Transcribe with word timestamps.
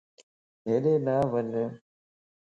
ھيڏي 0.65 0.93
نھ 1.05 1.15
وڃ 1.31 1.49